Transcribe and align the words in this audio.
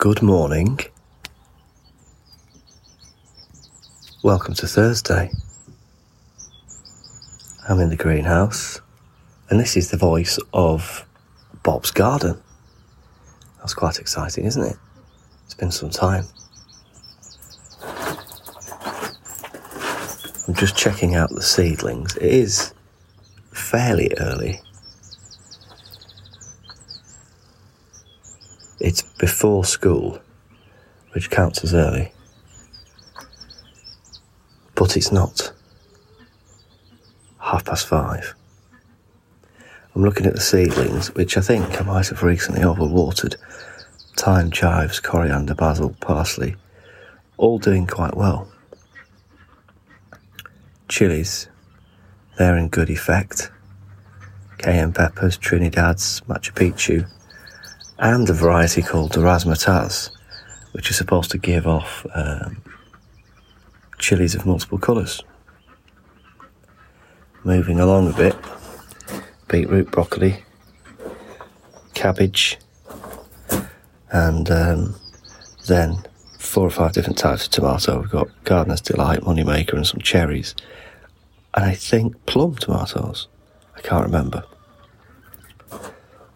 Good 0.00 0.22
morning. 0.22 0.80
Welcome 4.22 4.54
to 4.54 4.66
Thursday. 4.66 5.30
I'm 7.68 7.80
in 7.80 7.90
the 7.90 7.96
greenhouse, 7.96 8.80
and 9.50 9.60
this 9.60 9.76
is 9.76 9.90
the 9.90 9.98
voice 9.98 10.38
of 10.54 11.06
Bob's 11.62 11.90
garden. 11.90 12.40
That's 13.58 13.74
quite 13.74 13.98
exciting, 13.98 14.46
isn't 14.46 14.64
it? 14.64 14.76
It's 15.44 15.52
been 15.52 15.70
some 15.70 15.90
time. 15.90 16.24
I'm 20.48 20.54
just 20.54 20.78
checking 20.78 21.14
out 21.14 21.28
the 21.28 21.42
seedlings. 21.42 22.16
It 22.16 22.22
is 22.32 22.72
fairly 23.52 24.10
early. 24.18 24.62
It's 28.80 29.02
before 29.20 29.66
school, 29.66 30.18
which 31.12 31.28
counts 31.28 31.62
as 31.62 31.74
early. 31.74 32.10
But 34.74 34.96
it's 34.96 35.12
not. 35.12 35.52
Half 37.38 37.66
past 37.66 37.86
five. 37.86 38.34
I'm 39.94 40.02
looking 40.02 40.24
at 40.24 40.32
the 40.32 40.40
seedlings, 40.40 41.14
which 41.14 41.36
I 41.36 41.42
think 41.42 41.78
I 41.78 41.84
might 41.84 42.08
have 42.08 42.22
recently 42.22 42.62
overwatered. 42.62 43.36
Thyme, 44.16 44.50
chives, 44.50 45.00
coriander, 45.00 45.54
basil, 45.54 45.94
parsley, 46.00 46.56
all 47.36 47.58
doing 47.58 47.86
quite 47.86 48.16
well. 48.16 48.50
Chilies, 50.88 51.48
they're 52.38 52.56
in 52.56 52.68
good 52.68 52.88
effect. 52.88 53.50
Cayenne 54.56 54.94
peppers, 54.94 55.36
Trinidad's, 55.36 56.22
Machu 56.22 56.52
Picchu, 56.52 57.06
and 58.00 58.28
a 58.30 58.32
variety 58.32 58.80
called 58.80 59.12
the 59.12 59.20
Razzmatazz, 59.20 60.10
which 60.72 60.90
is 60.90 60.96
supposed 60.96 61.30
to 61.32 61.38
give 61.38 61.66
off 61.66 62.06
um, 62.14 62.62
chilies 63.98 64.34
of 64.34 64.46
multiple 64.46 64.78
colours. 64.78 65.22
Moving 67.44 67.78
along 67.78 68.08
a 68.08 68.16
bit, 68.16 68.36
beetroot, 69.48 69.90
broccoli, 69.90 70.42
cabbage, 71.92 72.58
and 74.10 74.50
um, 74.50 74.94
then 75.66 76.02
four 76.38 76.66
or 76.66 76.70
five 76.70 76.94
different 76.94 77.18
types 77.18 77.44
of 77.44 77.52
tomato. 77.52 78.00
We've 78.00 78.10
got 78.10 78.28
Gardener's 78.44 78.80
Delight, 78.80 79.20
Moneymaker, 79.20 79.74
and 79.74 79.86
some 79.86 80.00
cherries. 80.00 80.54
And 81.52 81.66
I 81.66 81.74
think 81.74 82.24
plum 82.24 82.54
tomatoes. 82.54 83.28
I 83.76 83.82
can't 83.82 84.06
remember. 84.06 84.44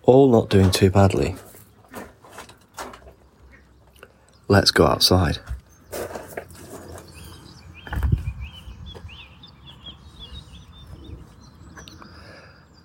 All 0.03 0.31
not 0.31 0.51
doing 0.51 0.71
too 0.71 0.91
badly. 0.91 1.37
Let's 4.47 4.71
go 4.71 4.85
outside. 4.87 5.39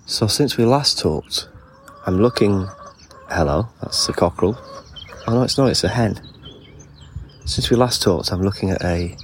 So, 0.06 0.28
since 0.28 0.58
we 0.58 0.66
last 0.66 1.00
talked, 1.00 1.50
I'm 2.06 2.18
looking. 2.18 2.68
Hello, 3.30 3.68
that's 3.82 4.08
the 4.08 4.14
cockerel. 4.14 4.58
Oh 5.28 5.34
no, 5.34 5.44
it's 5.44 5.58
not, 5.58 5.70
it's 5.70 5.84
a 5.84 5.90
hen. 5.90 6.20
Since 7.46 7.70
we 7.70 7.76
last 7.76 8.02
talked, 8.02 8.32
I'm 8.32 8.42
looking 8.42 8.72
at 8.72 8.84
a 8.84 9.18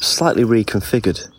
slightly 0.00 0.42
reconfigured 0.42 1.30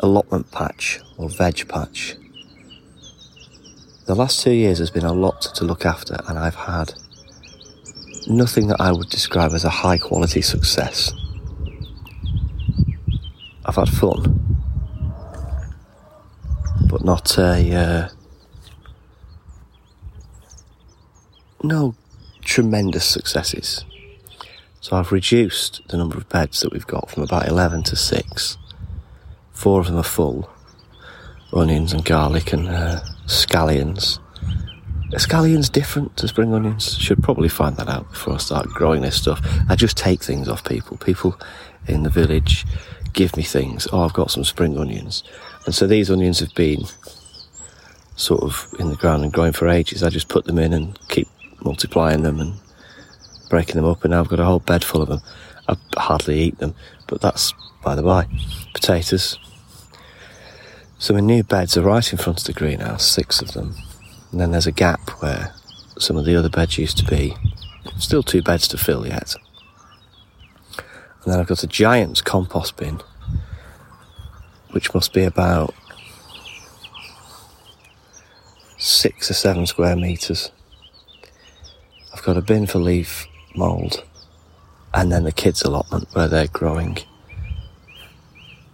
allotment 0.00 0.50
patch 0.50 1.00
or 1.16 1.28
veg 1.28 1.68
patch. 1.68 2.16
The 4.06 4.14
last 4.14 4.40
two 4.40 4.52
years 4.52 4.78
has 4.78 4.90
been 4.90 5.04
a 5.04 5.12
lot 5.12 5.40
to 5.54 5.64
look 5.64 5.86
after, 5.86 6.18
and 6.28 6.38
I've 6.38 6.56
had 6.56 6.92
nothing 8.28 8.68
that 8.68 8.80
I 8.80 8.92
would 8.92 9.08
describe 9.08 9.52
as 9.52 9.64
a 9.64 9.70
high 9.70 9.98
quality 9.98 10.42
success. 10.42 11.12
I've 13.64 13.76
had 13.76 13.88
fun, 13.88 14.40
but 16.88 17.04
not 17.04 17.38
a. 17.38 17.74
Uh, 17.74 18.08
no 21.62 21.94
tremendous 22.42 23.04
successes. 23.04 23.84
So 24.80 24.96
I've 24.96 25.12
reduced 25.12 25.80
the 25.88 25.96
number 25.96 26.18
of 26.18 26.28
beds 26.28 26.60
that 26.60 26.72
we've 26.72 26.86
got 26.86 27.10
from 27.10 27.22
about 27.22 27.48
11 27.48 27.84
to 27.84 27.96
6. 27.96 28.58
Four 29.52 29.80
of 29.80 29.86
them 29.86 29.96
are 29.96 30.02
full 30.02 30.50
onions 31.54 31.92
and 31.92 32.04
garlic 32.04 32.52
and 32.52 32.68
uh, 32.68 33.00
scallions. 33.26 34.18
Scallions 35.18 35.70
different 35.70 36.16
to 36.16 36.28
spring 36.28 36.52
onions? 36.52 36.96
Should 36.98 37.22
probably 37.22 37.48
find 37.48 37.76
that 37.76 37.88
out 37.88 38.10
before 38.10 38.34
I 38.34 38.38
start 38.38 38.68
growing 38.68 39.02
this 39.02 39.16
stuff. 39.16 39.40
I 39.68 39.76
just 39.76 39.96
take 39.96 40.22
things 40.22 40.48
off 40.48 40.64
people. 40.64 40.96
People 40.96 41.38
in 41.86 42.02
the 42.02 42.10
village 42.10 42.66
give 43.12 43.36
me 43.36 43.42
things. 43.42 43.86
Oh, 43.92 44.02
I've 44.02 44.12
got 44.12 44.30
some 44.30 44.44
spring 44.44 44.76
onions. 44.78 45.22
And 45.66 45.74
so 45.74 45.86
these 45.86 46.10
onions 46.10 46.40
have 46.40 46.54
been 46.54 46.84
sort 48.16 48.42
of 48.42 48.66
in 48.78 48.90
the 48.90 48.96
ground 48.96 49.22
and 49.22 49.32
growing 49.32 49.52
for 49.52 49.68
ages. 49.68 50.02
I 50.02 50.10
just 50.10 50.28
put 50.28 50.44
them 50.44 50.58
in 50.58 50.72
and 50.72 50.98
keep 51.08 51.28
multiplying 51.62 52.22
them 52.22 52.40
and 52.40 52.54
breaking 53.48 53.76
them 53.76 53.84
up, 53.84 54.04
and 54.04 54.10
now 54.10 54.20
I've 54.20 54.28
got 54.28 54.40
a 54.40 54.44
whole 54.44 54.58
bed 54.58 54.84
full 54.84 55.02
of 55.02 55.08
them. 55.08 55.20
I 55.68 55.76
hardly 55.96 56.40
eat 56.40 56.58
them, 56.58 56.74
but 57.06 57.20
that's 57.20 57.52
by 57.82 57.94
the 57.94 58.02
by. 58.02 58.26
Potatoes. 58.72 59.38
So 60.98 61.14
my 61.14 61.20
new 61.20 61.42
beds 61.42 61.76
are 61.76 61.82
right 61.82 62.12
in 62.12 62.18
front 62.18 62.40
of 62.40 62.46
the 62.46 62.52
greenhouse, 62.52 63.06
six 63.06 63.40
of 63.40 63.52
them. 63.52 63.74
And 64.34 64.40
then 64.40 64.50
there's 64.50 64.66
a 64.66 64.72
gap 64.72 65.10
where 65.22 65.54
some 65.96 66.16
of 66.16 66.24
the 66.24 66.34
other 66.34 66.48
beds 66.48 66.76
used 66.76 66.98
to 66.98 67.04
be. 67.04 67.36
Still 67.98 68.24
two 68.24 68.42
beds 68.42 68.66
to 68.66 68.76
fill 68.76 69.06
yet. 69.06 69.36
And 70.76 71.32
then 71.32 71.38
I've 71.38 71.46
got 71.46 71.62
a 71.62 71.68
giant 71.68 72.24
compost 72.24 72.76
bin, 72.76 73.00
which 74.72 74.92
must 74.92 75.12
be 75.12 75.22
about 75.22 75.72
six 78.76 79.30
or 79.30 79.34
seven 79.34 79.66
square 79.66 79.94
metres. 79.94 80.50
I've 82.12 82.24
got 82.24 82.36
a 82.36 82.42
bin 82.42 82.66
for 82.66 82.80
leaf 82.80 83.28
mould, 83.54 84.02
and 84.92 85.12
then 85.12 85.22
the 85.22 85.30
kids' 85.30 85.62
allotment 85.62 86.08
where 86.12 86.26
they're 86.26 86.48
growing. 86.48 86.98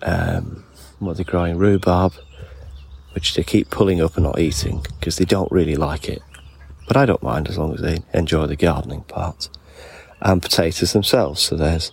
Um, 0.00 0.64
what 1.00 1.16
they're 1.16 1.24
growing 1.26 1.58
rhubarb, 1.58 2.14
which 3.12 3.34
they 3.34 3.42
keep 3.42 3.70
pulling 3.70 4.00
up 4.00 4.16
and 4.16 4.24
not 4.24 4.38
eating 4.38 4.84
because 4.98 5.16
they 5.16 5.24
don't 5.24 5.50
really 5.50 5.76
like 5.76 6.08
it. 6.08 6.22
But 6.86 6.96
I 6.96 7.06
don't 7.06 7.22
mind 7.22 7.48
as 7.48 7.58
long 7.58 7.74
as 7.74 7.80
they 7.80 7.98
enjoy 8.12 8.46
the 8.46 8.56
gardening 8.56 9.02
part. 9.02 9.48
And 10.20 10.42
potatoes 10.42 10.92
themselves. 10.92 11.40
So 11.40 11.56
there's 11.56 11.92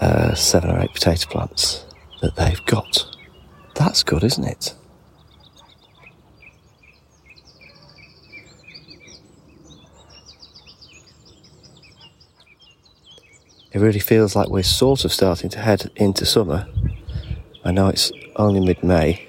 uh, 0.00 0.34
seven 0.34 0.70
or 0.70 0.80
eight 0.80 0.92
potato 0.92 1.28
plants 1.28 1.84
that 2.20 2.36
they've 2.36 2.64
got. 2.66 3.04
That's 3.74 4.02
good, 4.02 4.24
isn't 4.24 4.44
it? 4.44 4.74
It 13.76 13.80
really 13.80 14.00
feels 14.00 14.34
like 14.34 14.48
we're 14.48 14.62
sort 14.62 15.04
of 15.04 15.12
starting 15.12 15.50
to 15.50 15.58
head 15.58 15.90
into 15.96 16.24
summer. 16.24 16.66
I 17.62 17.72
know 17.72 17.88
it's 17.88 18.10
only 18.36 18.60
mid 18.60 18.82
May, 18.82 19.28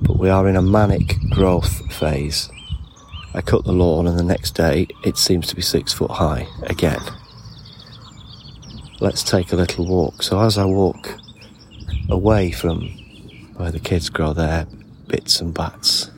but 0.00 0.11
we 0.22 0.30
are 0.30 0.46
in 0.46 0.54
a 0.54 0.62
manic 0.62 1.18
growth 1.30 1.92
phase. 1.92 2.48
I 3.34 3.40
cut 3.40 3.64
the 3.64 3.72
lawn, 3.72 4.06
and 4.06 4.16
the 4.16 4.22
next 4.22 4.52
day 4.52 4.86
it 5.04 5.18
seems 5.18 5.48
to 5.48 5.56
be 5.56 5.62
six 5.62 5.92
foot 5.92 6.12
high 6.12 6.46
again. 6.62 7.00
Let's 9.00 9.24
take 9.24 9.52
a 9.52 9.56
little 9.56 9.84
walk. 9.84 10.22
So, 10.22 10.38
as 10.38 10.58
I 10.58 10.64
walk 10.64 11.18
away 12.08 12.52
from 12.52 12.82
where 13.56 13.72
the 13.72 13.80
kids 13.80 14.10
grow 14.10 14.32
their 14.32 14.68
bits 15.08 15.40
and 15.40 15.52
bats, 15.52 16.08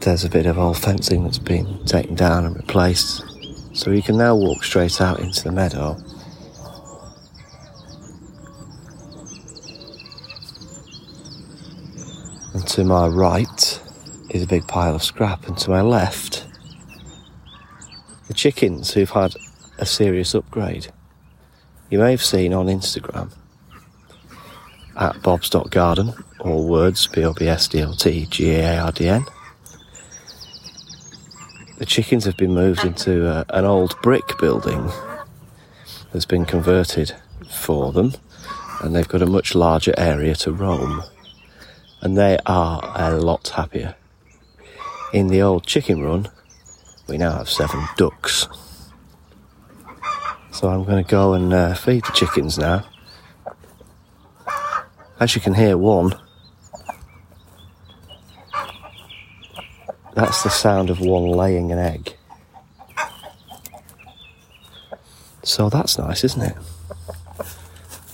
there's 0.00 0.24
a 0.24 0.28
bit 0.28 0.44
of 0.44 0.58
old 0.58 0.76
fencing 0.76 1.24
that's 1.24 1.38
been 1.38 1.86
taken 1.86 2.16
down 2.16 2.44
and 2.44 2.54
replaced. 2.54 3.24
So 3.72 3.92
you 3.92 4.02
can 4.02 4.18
now 4.18 4.36
walk 4.36 4.62
straight 4.62 5.00
out 5.00 5.20
into 5.20 5.44
the 5.44 5.52
meadow. 5.52 5.96
And 12.62 12.70
to 12.70 12.84
my 12.84 13.08
right 13.08 13.80
is 14.30 14.44
a 14.44 14.46
big 14.46 14.68
pile 14.68 14.94
of 14.94 15.02
scrap, 15.02 15.48
and 15.48 15.58
to 15.58 15.70
my 15.70 15.80
left, 15.80 16.46
the 18.28 18.34
chickens 18.34 18.92
who've 18.92 19.10
had 19.10 19.34
a 19.78 19.84
serious 19.84 20.32
upgrade. 20.32 20.92
You 21.90 21.98
may 21.98 22.12
have 22.12 22.22
seen 22.22 22.52
on 22.52 22.66
Instagram 22.66 23.32
at 24.96 25.20
bobs.garden, 25.24 26.14
all 26.38 26.68
words 26.68 27.08
B 27.08 27.24
O 27.24 27.32
B 27.32 27.48
S 27.48 27.66
D 27.66 27.82
O 27.82 27.94
T 27.94 28.26
G 28.26 28.52
A 28.52 28.78
R 28.78 28.92
D 28.92 29.08
N. 29.08 29.24
The 31.78 31.84
chickens 31.84 32.24
have 32.26 32.36
been 32.36 32.54
moved 32.54 32.84
into 32.84 33.26
uh, 33.26 33.42
an 33.48 33.64
old 33.64 34.00
brick 34.02 34.38
building 34.38 34.88
that's 36.12 36.26
been 36.26 36.44
converted 36.44 37.12
for 37.50 37.90
them, 37.90 38.12
and 38.82 38.94
they've 38.94 39.08
got 39.08 39.20
a 39.20 39.26
much 39.26 39.56
larger 39.56 39.94
area 39.98 40.36
to 40.36 40.52
roam. 40.52 41.02
And 42.02 42.18
they 42.18 42.36
are 42.44 42.92
a 42.96 43.16
lot 43.16 43.48
happier. 43.48 43.94
In 45.12 45.28
the 45.28 45.40
old 45.40 45.64
chicken 45.64 46.02
run, 46.02 46.28
we 47.08 47.16
now 47.16 47.32
have 47.32 47.48
seven 47.48 47.86
ducks. 47.96 48.48
So 50.50 50.68
I'm 50.68 50.84
going 50.84 51.02
to 51.02 51.10
go 51.10 51.32
and 51.32 51.52
uh, 51.52 51.74
feed 51.74 52.04
the 52.04 52.12
chickens 52.12 52.58
now. 52.58 52.84
As 55.18 55.34
you 55.34 55.40
can 55.40 55.54
hear, 55.54 55.78
one. 55.78 56.18
That's 60.14 60.42
the 60.42 60.50
sound 60.50 60.90
of 60.90 61.00
one 61.00 61.26
laying 61.26 61.72
an 61.72 61.78
egg. 61.78 62.16
So 65.44 65.70
that's 65.70 65.98
nice, 65.98 66.24
isn't 66.24 66.42
it? 66.42 66.56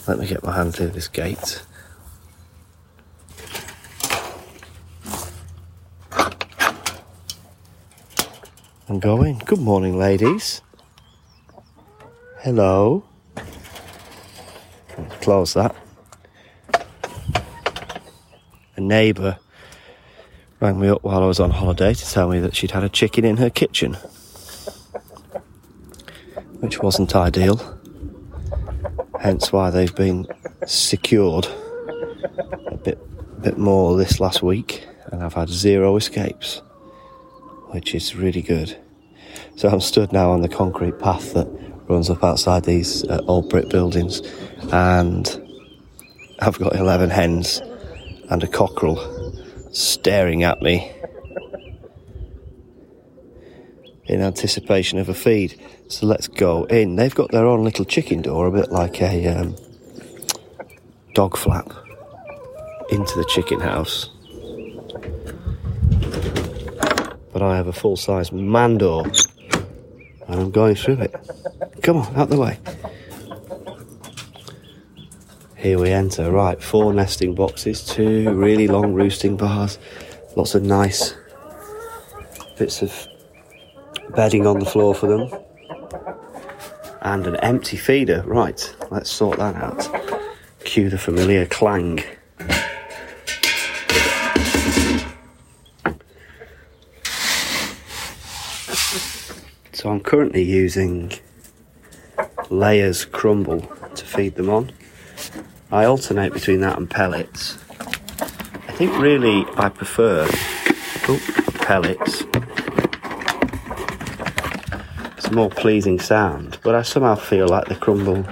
Let 0.07 0.19
me 0.19 0.27
get 0.27 0.43
my 0.43 0.55
hand 0.55 0.75
through 0.75 0.89
this 0.89 1.09
gate. 1.09 1.63
Going. 9.01 9.41
Good 9.45 9.61
morning, 9.61 9.97
ladies. 9.97 10.61
Hello. 12.41 13.05
Close 15.21 15.55
that. 15.55 15.77
A 18.75 18.81
neighbour 18.81 19.39
rang 20.59 20.81
me 20.81 20.89
up 20.89 21.05
while 21.05 21.23
I 21.23 21.27
was 21.27 21.39
on 21.39 21.51
holiday 21.51 21.95
to 21.95 22.11
tell 22.11 22.29
me 22.29 22.41
that 22.41 22.57
she'd 22.57 22.73
had 22.73 22.83
a 22.83 22.89
chicken 22.89 23.25
in 23.25 23.37
her 23.37 23.51
kitchen, 23.51 23.95
which 26.59 26.83
wasn't 26.83 27.15
ideal. 27.15 27.79
Hence 29.21 29.53
why 29.53 29.71
they've 29.71 29.95
been 29.95 30.27
secured 30.67 31.47
a 32.67 32.77
bit, 32.77 32.99
bit 33.43 33.59
more 33.59 33.97
this 33.97 34.19
last 34.19 34.43
week, 34.43 34.87
and 35.13 35.23
I've 35.23 35.35
had 35.35 35.51
zero 35.51 35.95
escapes, 35.97 36.63
which 37.69 37.95
is 37.95 38.17
really 38.17 38.43
good. 38.43 38.77
So 39.59 39.69
I'm 39.69 39.81
stood 39.81 40.13
now 40.13 40.31
on 40.31 40.43
the 40.43 40.49
concrete 40.49 41.01
path 41.01 41.35
that 41.35 41.49
runs 41.89 42.09
up 42.11 42.23
outside 42.23 42.63
these 42.63 43.03
uh, 43.09 43.21
old 43.27 43.51
brick 43.51 43.69
buildings, 43.69 44.23
and 44.71 45.27
I've 46.39 46.61
got 46.61 46.77
11 46.77 47.11
hens 47.11 47.61
and 48.31 48.45
a 48.45 48.47
cockerel 48.47 49.01
staring 49.73 50.45
at 50.45 50.63
me 50.63 50.93
in 54.05 54.21
anticipation 54.21 55.01
of 55.01 55.09
a 55.09 55.15
feed. 55.15 55.61
So 55.89 56.07
let's 56.07 56.29
go 56.29 56.63
in. 56.67 56.95
They've 56.95 57.13
got 57.13 57.33
their 57.33 57.45
own 57.45 57.65
little 57.65 57.85
chicken 57.85 58.23
door, 58.23 58.47
a 58.47 58.53
bit 58.53 58.71
like 58.71 59.03
a 59.03 59.27
um, 59.27 59.57
dog 61.15 61.37
flap, 61.37 61.73
into 62.91 63.17
the 63.17 63.27
chicken 63.29 63.59
house. 63.59 64.09
But 67.33 67.43
I 67.43 67.57
have 67.57 67.67
a 67.67 67.73
full 67.73 67.97
size 67.97 68.31
man 68.31 68.79
door, 68.79 69.05
and 70.29 70.41
I'm 70.41 70.51
going 70.51 70.75
through 70.77 71.01
it. 71.01 71.15
Come 71.83 71.97
on, 71.97 72.15
out 72.17 72.29
the 72.29 72.39
way. 72.39 72.59
Here 75.57 75.79
we 75.79 75.91
enter. 75.91 76.31
Right, 76.31 76.63
four 76.63 76.93
nesting 76.93 77.35
boxes, 77.35 77.85
two 77.85 78.31
really 78.33 78.69
long 78.69 78.95
roosting 78.95 79.37
bars, 79.37 79.79
lots 80.37 80.55
of 80.55 80.63
nice 80.63 81.15
bits 82.57 82.83
of 82.83 83.09
bedding 84.15 84.47
on 84.47 84.61
the 84.61 84.67
floor 84.67 84.95
for 84.95 85.07
them, 85.07 85.29
and 87.03 87.27
an 87.27 87.37
empty 87.37 87.77
feeder. 87.77 88.23
Right, 88.27 88.75
let's 88.91 89.11
sort 89.11 89.39
that 89.39 89.57
out. 89.57 89.89
Cue 90.61 90.91
the 90.91 90.99
familiar 90.99 91.47
clang. 91.47 92.05
I'm 99.91 100.01
currently 100.01 100.43
using 100.43 101.13
Layers 102.51 103.07
crumble 103.07 103.61
to 103.95 104.05
feed 104.05 104.35
them 104.35 104.51
on. 104.51 104.71
I 105.73 105.85
alternate 105.85 106.35
between 106.35 106.61
that 106.61 106.77
and 106.77 106.91
pellets. 106.91 107.57
I 107.81 108.73
think 108.73 108.99
really 108.99 109.47
I 109.57 109.71
prefer 109.71 110.29
oh, 111.09 111.21
pellets. 111.55 112.23
It's 115.17 115.29
a 115.29 115.33
more 115.33 115.49
pleasing 115.49 116.01
sound, 116.01 116.59
but 116.63 116.75
I 116.75 116.83
somehow 116.83 117.15
feel 117.15 117.49
like 117.49 117.69
the 117.69 117.75
crumble 117.75 118.27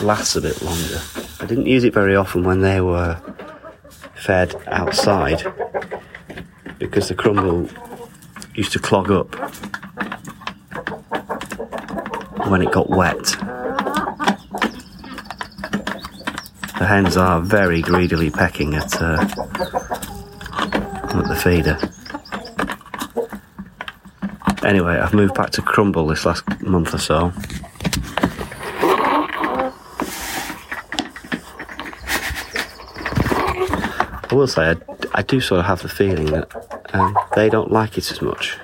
lasts 0.00 0.36
a 0.36 0.40
bit 0.40 0.62
longer. 0.62 1.00
I 1.40 1.46
didn't 1.46 1.66
use 1.66 1.84
it 1.84 1.92
very 1.92 2.16
often 2.16 2.44
when 2.44 2.62
they 2.62 2.80
were 2.80 3.20
fed 4.14 4.54
outside 4.68 5.42
because 6.78 7.08
the 7.08 7.14
crumble 7.14 7.68
used 8.54 8.72
to 8.72 8.78
clog 8.78 9.10
up 9.10 9.34
when 12.48 12.62
it 12.62 12.70
got 12.72 12.90
wet. 12.90 13.22
The 16.78 16.86
hens 16.86 17.16
are 17.16 17.40
very 17.40 17.80
greedily 17.80 18.30
pecking 18.30 18.74
at, 18.74 19.00
uh, 19.00 19.26
at 20.52 21.28
the 21.28 21.40
feeder. 21.42 21.78
Anyway, 24.64 24.98
I've 24.98 25.14
moved 25.14 25.34
back 25.34 25.50
to 25.50 25.62
crumble 25.62 26.06
this 26.06 26.24
last 26.24 26.42
month 26.60 26.94
or 26.94 26.98
so. 26.98 27.32
I 34.30 34.34
will 34.34 34.46
say, 34.48 34.70
I, 34.70 34.76
I 35.14 35.22
do 35.22 35.40
sort 35.40 35.60
of 35.60 35.66
have 35.66 35.82
the 35.82 35.88
feeling 35.88 36.26
that 36.26 36.48
um, 36.92 37.16
they 37.36 37.48
don't 37.48 37.70
like 37.70 37.96
it 37.98 38.10
as 38.10 38.20
much. 38.20 38.58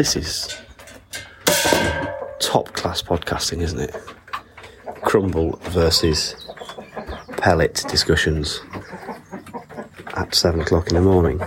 This 0.00 0.16
is 0.16 0.56
top 2.38 2.72
class 2.72 3.02
podcasting, 3.02 3.60
isn't 3.60 3.80
it? 3.80 3.94
Crumble 5.02 5.58
versus 5.64 6.34
pellet 7.36 7.84
discussions 7.86 8.62
at 10.16 10.34
seven 10.34 10.62
o'clock 10.62 10.88
in 10.88 10.94
the 10.94 11.02
morning. 11.02 11.38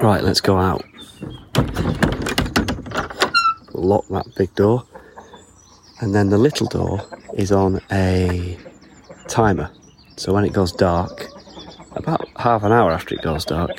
Right, 0.00 0.24
let's 0.24 0.40
go 0.40 0.58
out. 0.58 0.84
Lock 3.72 4.08
that 4.08 4.26
big 4.36 4.52
door, 4.56 4.84
and 6.00 6.12
then 6.12 6.30
the 6.30 6.38
little 6.38 6.66
door 6.66 7.00
is 7.34 7.52
on 7.52 7.80
a 7.92 8.58
timer. 9.28 9.70
So 10.16 10.34
when 10.34 10.44
it 10.44 10.52
goes 10.52 10.72
dark, 10.72 11.35
about 12.06 12.28
half 12.36 12.62
an 12.62 12.70
hour 12.70 12.92
after 12.92 13.14
it 13.16 13.22
goes 13.22 13.44
dark, 13.44 13.72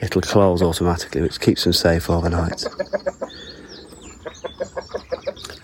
it'll 0.00 0.22
close 0.22 0.62
automatically, 0.62 1.20
which 1.20 1.38
keeps 1.38 1.64
them 1.64 1.72
safe 1.72 2.08
overnight. 2.08 2.64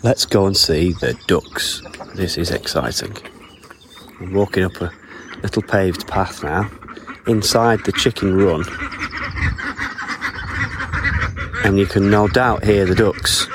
Let's 0.02 0.26
go 0.26 0.46
and 0.46 0.56
see 0.56 0.92
the 0.92 1.18
ducks. 1.26 1.80
This 2.14 2.36
is 2.36 2.50
exciting. 2.50 3.16
I'm 4.20 4.34
walking 4.34 4.64
up 4.64 4.76
a 4.82 4.92
little 5.42 5.62
paved 5.62 6.06
path 6.06 6.42
now, 6.42 6.70
inside 7.26 7.80
the 7.84 7.92
chicken 7.92 8.36
run, 8.36 8.64
and 11.64 11.78
you 11.78 11.86
can 11.86 12.10
no 12.10 12.28
doubt 12.28 12.64
hear 12.64 12.84
the 12.84 12.94
ducks. 12.94 13.46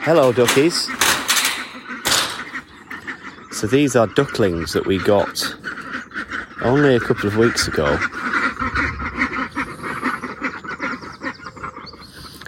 Hello, 0.00 0.32
duckies. 0.32 0.88
So 3.50 3.66
these 3.66 3.96
are 3.96 4.06
ducklings 4.06 4.72
that 4.72 4.86
we 4.86 4.98
got 4.98 5.44
only 6.62 6.94
a 6.94 7.00
couple 7.00 7.26
of 7.26 7.36
weeks 7.36 7.66
ago. 7.66 7.98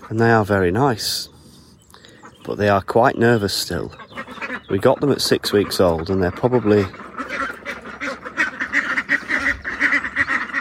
And 0.09 0.21
they 0.21 0.30
are 0.30 0.45
very 0.45 0.71
nice. 0.71 1.28
But 2.45 2.54
they 2.54 2.69
are 2.69 2.80
quite 2.80 3.19
nervous 3.19 3.52
still. 3.52 3.92
We 4.71 4.78
got 4.78 5.00
them 5.00 5.11
at 5.11 5.21
six 5.21 5.52
weeks 5.52 5.80
old 5.80 6.09
and 6.09 6.23
they're 6.23 6.30
probably. 6.30 6.85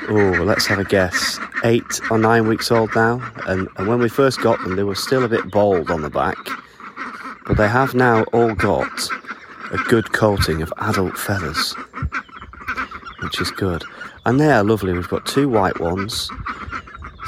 Oh, 0.10 0.44
let's 0.44 0.66
have 0.66 0.80
a 0.80 0.84
guess. 0.84 1.40
Eight 1.64 2.02
or 2.10 2.18
nine 2.18 2.48
weeks 2.48 2.72
old 2.72 2.94
now. 2.96 3.22
And, 3.46 3.70
and 3.78 3.88
when 3.88 4.00
we 4.00 4.10
first 4.10 4.42
got 4.42 4.60
them, 4.64 4.76
they 4.76 4.84
were 4.84 4.96
still 4.96 5.24
a 5.24 5.30
bit 5.30 5.52
bald 5.52 5.92
on 5.92 6.02
the 6.02 6.10
back 6.10 6.38
but 7.50 7.58
they 7.58 7.68
have 7.68 7.96
now 7.96 8.22
all 8.26 8.54
got 8.54 9.10
a 9.72 9.78
good 9.90 10.14
coating 10.14 10.62
of 10.62 10.72
adult 10.78 11.18
feathers, 11.18 11.74
which 13.24 13.42
is 13.42 13.50
good. 13.50 13.84
And 14.28 14.40
they 14.40 14.52
are 14.52 14.64
lovely. 14.64 14.94
We've 14.94 15.10
got 15.10 15.26
two 15.26 15.50
white 15.50 15.80
ones, 15.80 16.30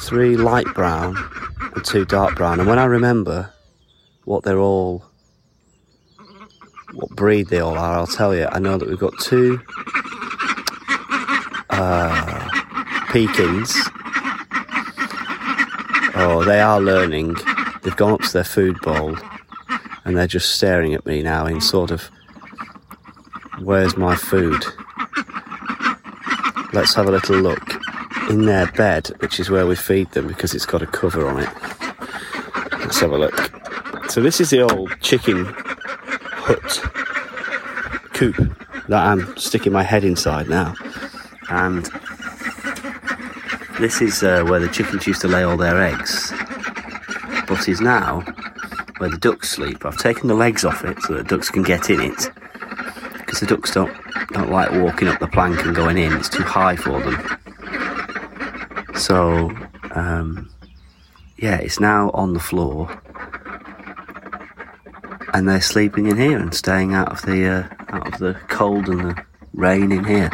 three 0.01 0.37
light 0.37 0.67
brown, 0.75 1.17
and 1.73 1.83
two 1.83 2.05
dark 2.05 2.35
brown. 2.35 2.59
And 2.59 2.69
when 2.69 2.77
I 2.77 2.85
remember 2.85 3.51
what 4.25 4.43
they're 4.43 4.59
all, 4.59 5.03
what 6.93 7.09
breed 7.09 7.47
they 7.47 7.59
all 7.59 7.79
are, 7.79 7.97
I'll 7.97 8.05
tell 8.05 8.35
you. 8.35 8.47
I 8.51 8.59
know 8.59 8.77
that 8.77 8.87
we've 8.87 8.99
got 8.99 9.17
two 9.17 9.59
uh, 11.71 12.47
Pekins. 13.07 13.73
Oh, 16.13 16.43
they 16.45 16.61
are 16.61 16.79
learning. 16.79 17.37
They've 17.81 17.95
gone 17.95 18.11
up 18.13 18.21
to 18.21 18.33
their 18.33 18.43
food 18.43 18.79
bowl 18.81 19.17
and 20.05 20.17
they're 20.17 20.27
just 20.27 20.55
staring 20.55 20.93
at 20.93 21.05
me 21.05 21.21
now 21.21 21.45
in 21.45 21.61
sort 21.61 21.91
of, 21.91 22.09
where's 23.59 23.95
my 23.97 24.15
food? 24.15 24.63
Let's 26.73 26.93
have 26.95 27.07
a 27.07 27.11
little 27.11 27.37
look. 27.37 27.79
In 28.29 28.45
their 28.45 28.71
bed, 28.71 29.07
which 29.19 29.39
is 29.39 29.49
where 29.49 29.67
we 29.67 29.75
feed 29.75 30.11
them 30.11 30.27
because 30.27 30.53
it's 30.53 30.65
got 30.65 30.81
a 30.81 30.87
cover 30.87 31.27
on 31.27 31.39
it. 31.39 31.49
Let's 32.79 32.99
have 32.99 33.11
a 33.11 33.17
look. 33.17 33.51
So 34.09 34.21
this 34.21 34.39
is 34.39 34.49
the 34.51 34.61
old 34.61 34.91
chicken 35.01 35.45
hut 35.45 36.81
coop 38.13 38.35
that 38.87 39.05
I'm 39.05 39.35
sticking 39.37 39.73
my 39.73 39.83
head 39.83 40.03
inside 40.03 40.47
now. 40.47 40.73
And 41.49 41.89
this 43.79 44.01
is 44.01 44.23
uh, 44.23 44.43
where 44.43 44.59
the 44.59 44.69
chickens 44.69 45.07
used 45.07 45.21
to 45.21 45.27
lay 45.27 45.43
all 45.43 45.57
their 45.57 45.81
eggs, 45.81 46.31
but 47.47 47.67
is 47.67 47.81
now 47.81 48.23
where 49.01 49.09
the 49.09 49.17
ducks 49.17 49.49
sleep. 49.49 49.83
I've 49.83 49.97
taken 49.97 50.27
the 50.27 50.35
legs 50.35 50.63
off 50.63 50.85
it 50.85 51.01
so 51.01 51.15
that 51.15 51.27
ducks 51.27 51.49
can 51.49 51.63
get 51.63 51.89
in 51.89 51.99
it, 51.99 52.29
because 53.17 53.39
the 53.39 53.47
ducks 53.47 53.73
don't 53.73 53.91
don't 54.27 54.51
like 54.51 54.71
walking 54.73 55.07
up 55.07 55.19
the 55.19 55.27
plank 55.27 55.65
and 55.65 55.75
going 55.75 55.97
in. 55.97 56.13
It's 56.13 56.29
too 56.29 56.43
high 56.43 56.75
for 56.75 57.01
them. 57.01 57.17
So, 58.93 59.49
um, 59.95 60.51
yeah, 61.37 61.57
it's 61.57 61.79
now 61.79 62.11
on 62.11 62.33
the 62.33 62.39
floor, 62.39 63.01
and 65.33 65.49
they're 65.49 65.61
sleeping 65.61 66.05
in 66.05 66.17
here 66.17 66.37
and 66.37 66.53
staying 66.53 66.93
out 66.93 67.11
of 67.11 67.23
the 67.23 67.47
uh, 67.47 67.67
out 67.89 68.13
of 68.13 68.19
the 68.19 68.39
cold 68.49 68.87
and 68.87 68.99
the 68.99 69.25
rain 69.55 69.91
in 69.91 70.03
here. 70.03 70.29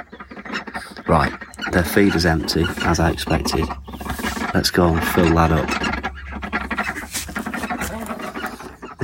Right, 1.07 1.31
their 1.71 1.86
feeder's 1.86 2.25
empty, 2.25 2.65
as 2.81 3.00
I 3.00 3.12
expected. 3.12 3.65
Let's 4.53 4.71
go 4.71 4.88
and 4.88 5.01
fill 5.07 5.33
that 5.36 5.53
up. 5.53 5.97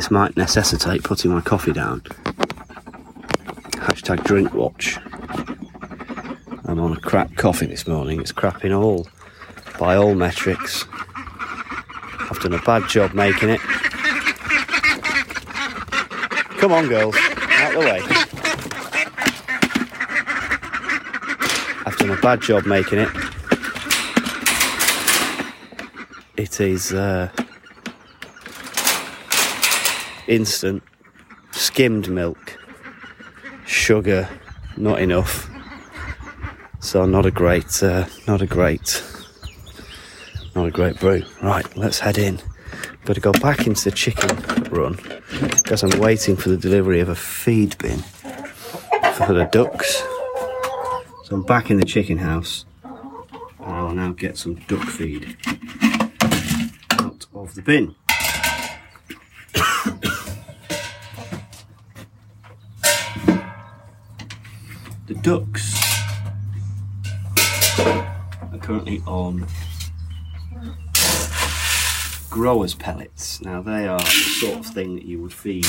This 0.04 0.12
might 0.12 0.36
necessitate 0.36 1.02
putting 1.02 1.32
my 1.32 1.40
coffee 1.40 1.72
down. 1.72 2.02
Hashtag 3.72 4.22
drink 4.26 4.54
watch. 4.54 4.98
I'm 6.66 6.78
on 6.82 6.92
a 6.92 7.00
crap 7.00 7.34
coffee 7.38 7.68
this 7.68 7.88
morning. 7.88 8.20
It's 8.20 8.34
crap 8.34 8.66
in 8.66 8.74
all, 8.74 9.08
by 9.80 9.96
all 9.96 10.14
metrics. 10.14 10.84
I've 12.20 12.38
done 12.42 12.52
a 12.52 12.62
bad 12.64 12.90
job 12.90 13.14
making 13.14 13.48
it. 13.48 13.62
Come 16.60 16.74
on, 16.74 16.90
girls, 16.90 17.16
out 17.16 17.72
the 17.72 17.80
way. 17.80 18.02
I've 21.86 21.96
done 21.96 22.10
a 22.10 22.20
bad 22.20 22.42
job 22.42 22.66
making 22.66 23.00
it. 23.00 23.10
It 26.36 26.60
is 26.60 26.92
uh, 26.92 27.30
instant 30.28 30.84
skimmed 31.52 32.10
milk, 32.10 32.58
sugar, 33.66 34.30
not 34.78 35.00
enough. 35.02 35.50
So 36.80 37.06
not 37.06 37.26
a 37.26 37.32
great, 37.32 37.82
uh, 37.82 38.08
not 38.28 38.42
a 38.42 38.48
great, 38.48 39.04
not 40.56 40.68
a 40.68 40.72
great 40.72 41.00
brew. 41.00 41.24
Right, 41.42 41.66
let's 41.78 42.00
head 42.00 42.18
in. 42.18 42.40
Got 43.06 43.14
to 43.14 43.22
go 43.22 43.32
back 43.34 43.68
into 43.68 43.84
the 43.84 43.92
chicken 43.92 44.30
run 44.72 44.98
because 45.56 45.84
I'm 45.84 46.00
waiting 46.00 46.36
for 46.36 46.50
the 46.50 46.58
delivery 46.58 47.00
of 47.00 47.10
a 47.10 47.16
feed 47.16 47.78
bin 47.78 48.00
for 49.18 49.34
the 49.34 49.48
ducks. 49.52 49.98
So 51.26 51.36
I'm 51.36 51.44
back 51.44 51.70
in 51.70 51.78
the 51.78 51.86
chicken 51.86 52.18
house 52.18 52.66
I 53.66 53.82
will 53.82 53.94
now 53.94 54.12
get 54.12 54.38
some 54.38 54.56
duck 54.56 54.84
feed 54.84 55.38
out 56.92 57.26
of 57.34 57.56
the 57.56 57.62
bin. 57.62 57.96
Ducks 65.24 65.80
are 67.80 68.58
currently 68.60 69.02
on 69.08 69.48
growers 72.30 72.74
pellets. 72.74 73.40
Now 73.42 73.62
they 73.62 73.88
are 73.88 74.00
the 74.00 74.06
sort 74.06 74.60
of 74.60 74.66
thing 74.66 74.96
that 74.96 75.06
you 75.06 75.22
would 75.22 75.32
feed 75.32 75.66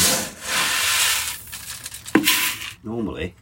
normally 2.82 3.36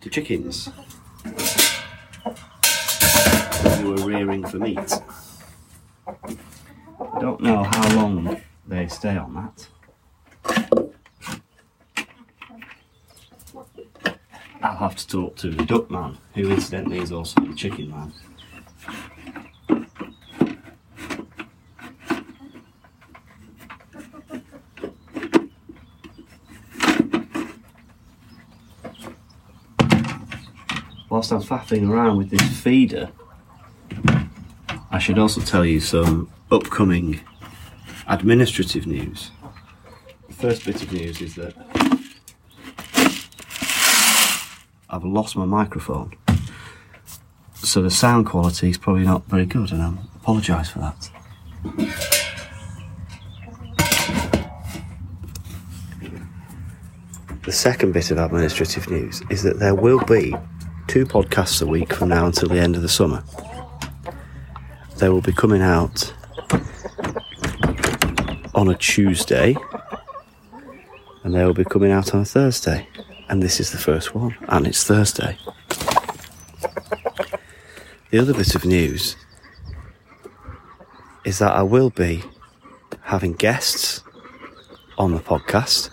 to 0.00 0.08
chickens 0.08 0.70
who 3.76 3.90
were 3.92 4.06
rearing 4.06 4.46
for 4.46 4.56
meat. 4.56 4.94
I 6.06 7.20
don't 7.20 7.42
know 7.42 7.64
how 7.64 7.96
long 7.96 8.40
they 8.66 8.88
stay 8.88 9.18
on 9.18 9.34
that. 9.34 10.85
I'll 14.66 14.76
have 14.78 14.96
to 14.96 15.06
talk 15.06 15.36
to 15.36 15.50
the 15.50 15.64
duck 15.64 15.92
man, 15.92 16.18
who 16.34 16.50
incidentally 16.50 16.98
is 16.98 17.12
also 17.12 17.40
the 17.40 17.54
chicken 17.54 17.88
man. 17.90 18.12
whilst 31.08 31.32
I'm 31.32 31.40
faffing 31.40 31.88
around 31.88 32.18
with 32.18 32.30
this 32.30 32.60
feeder, 32.60 33.10
I 34.90 34.98
should 34.98 35.18
also 35.18 35.40
tell 35.40 35.64
you 35.64 35.80
some 35.80 36.30
upcoming 36.50 37.20
administrative 38.08 38.86
news. 38.86 39.30
The 40.26 40.34
first 40.34 40.66
bit 40.66 40.82
of 40.82 40.92
news 40.92 41.22
is 41.22 41.36
that 41.36 41.54
I've 44.96 45.04
lost 45.04 45.36
my 45.36 45.44
microphone. 45.44 46.16
So 47.54 47.82
the 47.82 47.90
sound 47.90 48.24
quality 48.24 48.70
is 48.70 48.78
probably 48.78 49.04
not 49.04 49.26
very 49.26 49.44
good, 49.44 49.70
and 49.70 49.82
I 49.82 49.92
apologise 50.16 50.70
for 50.70 50.78
that. 50.78 51.10
The 57.42 57.52
second 57.52 57.92
bit 57.92 58.10
of 58.10 58.16
administrative 58.16 58.88
news 58.88 59.22
is 59.28 59.42
that 59.42 59.58
there 59.58 59.74
will 59.74 60.02
be 60.06 60.34
two 60.86 61.04
podcasts 61.04 61.60
a 61.60 61.66
week 61.66 61.92
from 61.92 62.08
now 62.08 62.24
until 62.24 62.48
the 62.48 62.58
end 62.58 62.74
of 62.74 62.80
the 62.80 62.88
summer. 62.88 63.22
They 64.96 65.10
will 65.10 65.20
be 65.20 65.32
coming 65.32 65.60
out 65.60 66.14
on 68.54 68.68
a 68.68 68.74
Tuesday 68.74 69.54
and 71.22 71.34
they 71.34 71.44
will 71.44 71.52
be 71.52 71.64
coming 71.64 71.92
out 71.92 72.14
on 72.14 72.22
a 72.22 72.24
Thursday. 72.24 72.88
And 73.28 73.42
this 73.42 73.58
is 73.60 73.72
the 73.72 73.78
first 73.78 74.14
one, 74.14 74.36
and 74.48 74.66
it's 74.66 74.84
Thursday. 74.84 75.36
The 78.10 78.18
other 78.18 78.32
bit 78.32 78.54
of 78.54 78.64
news 78.64 79.16
is 81.24 81.40
that 81.40 81.52
I 81.52 81.62
will 81.62 81.90
be 81.90 82.22
having 83.02 83.32
guests 83.32 84.02
on 84.96 85.12
the 85.12 85.20
podcast. 85.20 85.90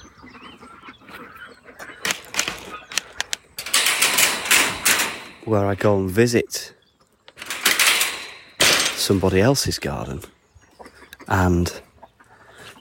where 5.46 5.66
I 5.66 5.76
go 5.76 5.98
and 5.98 6.10
visit 6.10 6.74
somebody 8.96 9.42
else's 9.42 9.78
garden 9.78 10.22
and 11.28 11.82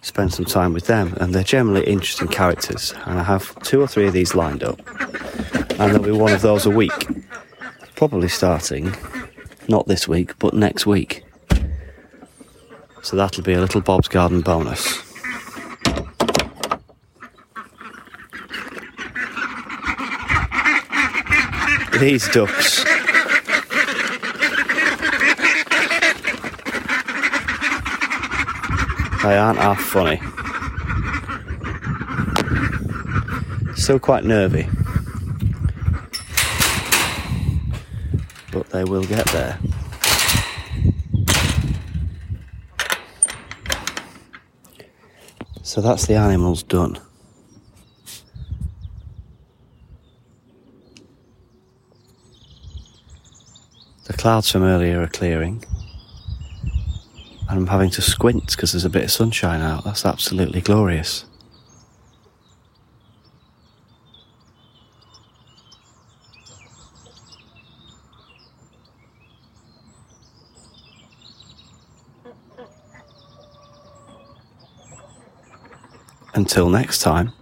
spend 0.02 0.34
some 0.34 0.44
time 0.44 0.72
with 0.72 0.86
them. 0.86 1.14
And 1.20 1.34
they're 1.34 1.42
generally 1.42 1.84
interesting 1.84 2.28
characters. 2.28 2.92
And 3.06 3.18
I 3.18 3.22
have 3.22 3.58
two 3.62 3.80
or 3.80 3.86
three 3.86 4.06
of 4.06 4.12
these 4.12 4.34
lined 4.34 4.62
up. 4.62 4.78
And 5.80 5.90
there'll 5.90 6.02
be 6.02 6.10
one 6.12 6.32
of 6.32 6.42
those 6.42 6.66
a 6.66 6.70
week. 6.70 6.92
Probably 7.96 8.28
starting, 8.28 8.94
not 9.68 9.86
this 9.86 10.06
week, 10.06 10.38
but 10.38 10.54
next 10.54 10.86
week. 10.86 11.24
So 13.02 13.16
that'll 13.16 13.42
be 13.42 13.54
a 13.54 13.60
little 13.60 13.80
Bob's 13.80 14.08
Garden 14.08 14.42
bonus. 14.42 15.02
these 22.02 22.28
ducks. 22.30 22.84
They 29.22 29.38
aren't 29.38 29.58
half 29.58 29.80
funny. 29.80 30.20
Still 33.76 34.00
quite 34.00 34.24
nervy. 34.24 34.68
But 38.50 38.70
they 38.70 38.82
will 38.82 39.04
get 39.04 39.26
there. 39.28 39.58
So 45.62 45.80
that's 45.80 46.06
the 46.06 46.16
animals 46.16 46.64
done. 46.64 46.98
The 54.04 54.12
clouds 54.14 54.50
from 54.50 54.64
earlier 54.64 55.00
are 55.00 55.06
clearing. 55.06 55.64
And 57.52 57.60
I'm 57.60 57.66
having 57.66 57.90
to 57.90 58.00
squint 58.00 58.46
because 58.52 58.72
there's 58.72 58.86
a 58.86 58.88
bit 58.88 59.04
of 59.04 59.10
sunshine 59.10 59.60
out. 59.60 59.84
That's 59.84 60.06
absolutely 60.06 60.62
glorious. 60.62 61.26
Until 76.32 76.70
next 76.70 77.02
time. 77.02 77.34